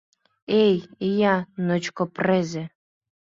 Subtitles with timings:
[0.61, 0.75] Эй,
[1.09, 1.35] ия,
[1.67, 2.63] ночко презе!..